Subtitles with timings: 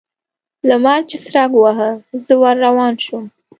[0.69, 1.91] لمر چې څرک واهه؛
[2.25, 3.25] زه ور روان شوم.